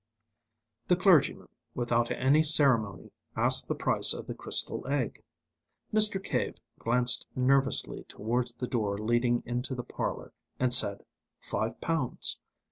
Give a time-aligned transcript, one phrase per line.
[0.87, 5.21] The clergyman, without any ceremony, asked the price of the crystal egg.
[5.93, 6.17] Mr.
[6.19, 11.05] Cave glanced nervously towards the door leading into the parlour, and said
[11.39, 12.39] five pounds.